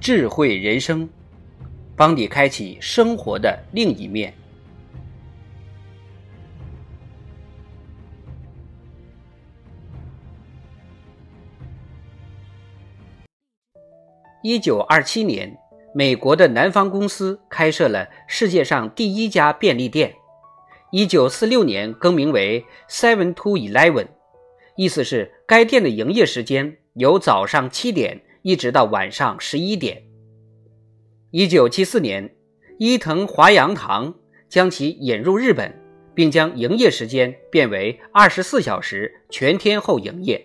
[0.00, 1.06] 智慧人生，
[1.94, 4.32] 帮你开启生活的另一面。
[14.42, 15.54] 一九二七年，
[15.94, 20.14] 美国的南方公司开设了世界上第一家便利店。
[20.90, 24.06] 一九四六年更名为 Seven to Eleven，
[24.76, 28.22] 意思是该店的营业时间由早上七点。
[28.42, 30.02] 一直到晚上十一点。
[31.30, 32.34] 一九七四年，
[32.78, 34.14] 伊藤华阳堂
[34.48, 35.72] 将其引入日本，
[36.14, 40.44] 并将营业时间变为二十四小时全天候营业。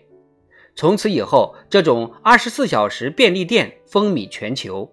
[0.75, 4.91] 从此以后，这种二十四小时便利店风靡全球。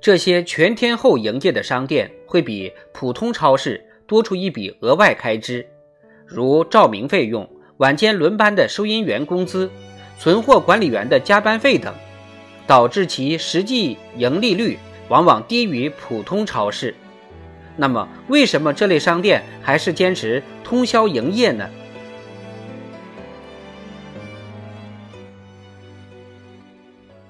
[0.00, 5.66] 这些全天候营业的商店会比普通超市多出一笔额外开支，
[6.26, 7.48] 如照明费用。
[7.84, 9.70] 晚间轮班的收银员工资、
[10.18, 11.94] 存货管理员的加班费等，
[12.66, 14.78] 导致其实际盈利率
[15.10, 16.94] 往往低于普通超市。
[17.76, 21.68] 那么，为什么这类商店还是坚持通宵营业呢？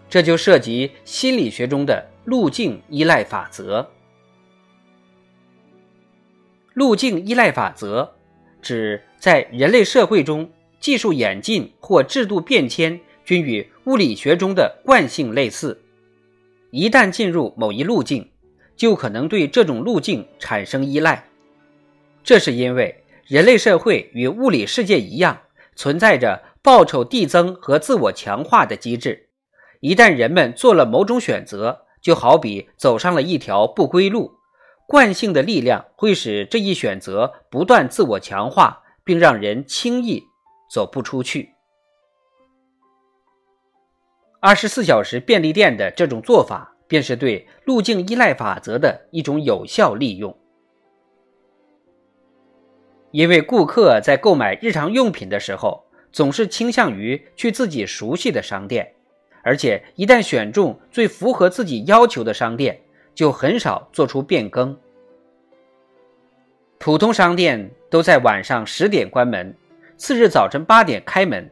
[0.09, 3.91] 这就涉及心理学中的路径依赖法则。
[6.75, 8.15] 路径依赖法则。
[8.65, 15.81] 指在人类社会中，技术演进或制度变迁均与物理学中的惯性类似。
[16.71, 18.31] 一旦进入某一路径，
[18.75, 21.29] 就可能对这种路径产生依赖。
[22.25, 25.39] 这是因为人类社会与物理世界一样，
[25.77, 29.29] 存在着报酬递增和自我强化的机制。
[29.81, 34.33] 一旦人们做了某种选择，就好比走上了一条不归路。
[34.87, 40.23] 惯性的力量会使这一选择不断自我强化，并让人轻易
[40.71, 41.51] 走不出去。
[44.41, 50.37] 二十四小时便利店的这种做法，便是对路径依赖法则的一种有效利用。
[53.11, 58.95] 因为顾客在购买日常用品的时候，总是倾向于去自己熟悉的商店，
[59.43, 62.84] 而且一旦选中最符合自己要求的商店。
[63.15, 64.77] 就很少做出变更。
[66.79, 69.55] 普通商店都在晚上十点关门，
[69.97, 71.51] 次日早晨八点开门。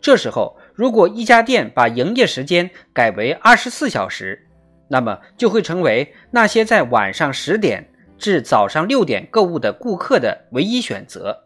[0.00, 4.44] 这时候，如果一家店把营业时间改为二十四小时，
[4.88, 11.44] 那么就会成为那些在晚上十点至早上六点购物的顾客的唯一选择。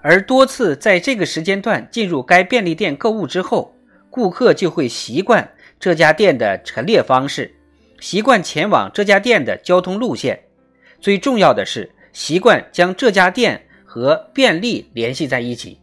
[0.00, 3.74] 而多次在这个时间段进入该便利店购物之后，
[4.08, 5.50] 顾客就会习惯
[5.80, 7.52] 这家店的陈列方式。
[8.00, 10.42] 习惯前往这家店的交通路线，
[11.00, 15.78] 最重要的是习惯将这家店和便利联系在一起，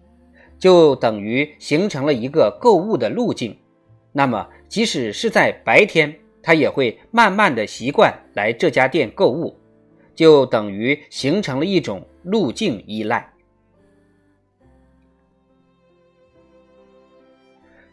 [0.58, 3.56] 就等于形成了一个购物的路径。
[4.12, 9.56] 那么，即使是在白天，他也会慢慢的习惯来这家店购物，
[10.16, 13.32] 就等于形成了一种路径依赖。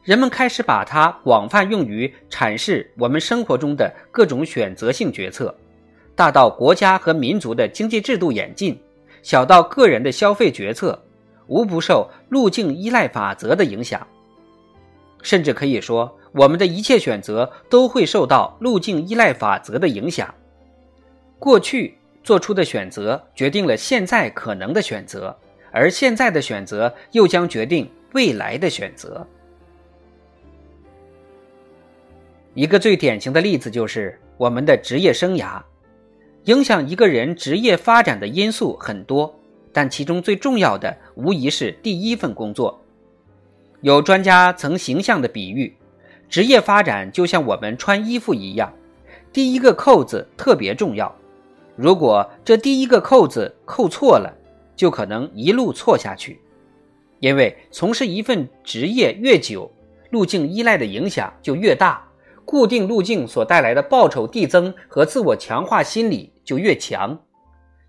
[0.04, 5.54] 人们开始把它广泛用于阐释我们生活中的各种选择性决策，
[6.15, 8.78] 大到国家和民族的经济制度演进，
[9.22, 11.03] 小到个人的消费决策，
[11.47, 14.06] 无不受路径依赖法则的影响。
[15.22, 20.32] 甚至可以说，我们的一切选择都会受到路径依赖法则的影响。
[21.39, 25.34] 过去做出的选择决定了现在可能的选择，
[25.72, 29.27] 而现在的选择又将决定未来的选择。
[32.54, 35.60] 一个最典型的例子就是我们的职业生涯，
[36.45, 39.34] 影响一个人职业发展的因素很多，
[39.72, 42.80] 但其中最重要的无疑是第一份工作。
[43.80, 45.74] 有专家曾形象的比喻，
[46.28, 48.72] 职业发展就像我们穿衣服一样，
[49.33, 51.12] 第一个扣子特别重要。
[51.74, 54.33] 如果这第一个扣子扣错了，
[54.77, 56.41] 就可能一路错下去。
[57.18, 59.68] 因为从事一份职业越久，
[60.10, 62.06] 路径依赖的影响就越大。
[62.44, 67.24] 固定路径所带来的报酬递增和自我强化心理就越强，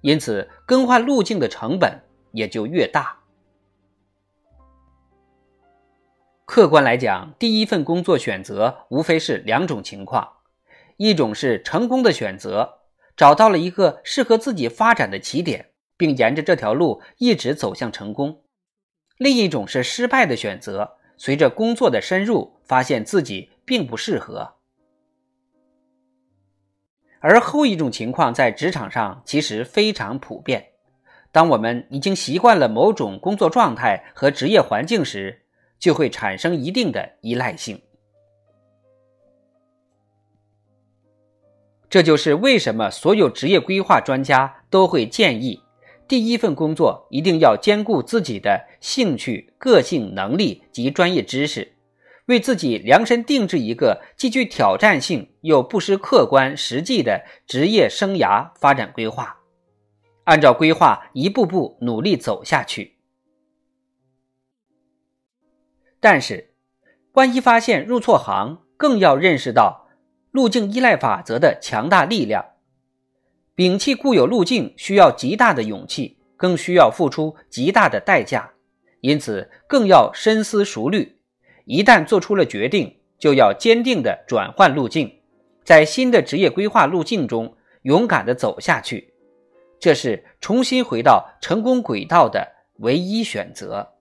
[0.02, 3.20] 因此更换路径的成本也就越大。
[6.46, 10.30] 客观来讲，第一份工作选择无非是两种情况：
[10.98, 12.82] 一种是成功的选择，
[13.18, 18.44] 找到了一个适合自己发展的起点，并沿着这条路一直走向成功；
[19.18, 24.56] 另一种是失败的选择，随着工作的深入，发现自己并不适合。
[27.20, 30.74] 而后一种情况在职场上其实非常普遍。
[31.32, 35.42] 当我们已经习惯了某种工作状态和职业环境时，
[35.80, 37.82] 就会产生一定的依赖性。
[41.90, 45.62] 这就是为什么所有职业规划专家都会建议，
[46.08, 51.74] 第一份工作一定要兼顾自己的兴趣、个性、能力及专业知识。
[52.28, 59.42] 为自己量身定制一个既具挑战性又不失客观实际的职业生涯发展规划，
[60.24, 62.96] 按照规划一步步努力走下去。
[66.00, 66.56] 但是，
[67.14, 69.88] 万一发现入错行，更要认识到
[70.32, 72.55] 路径依赖法则的强大力量。
[73.56, 78.52] 摒弃固有路径需要极大的勇气，更需要付出极大的代价，
[79.00, 81.18] 因此更要深思熟虑。
[81.64, 85.20] 一旦做出了决定，就要坚定地转换路径，
[85.64, 89.14] 在新的职业规划路径中勇敢地走下去，
[89.80, 92.46] 这是重新回到成功轨道的
[92.80, 93.95] 唯一选择。